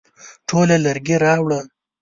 ټوله 0.47 0.75
لرګي 0.85 1.15
راوړه؟ 1.23 1.59